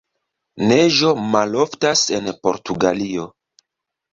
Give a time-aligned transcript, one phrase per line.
[0.69, 3.29] Neĝo maloftas en Portugalio.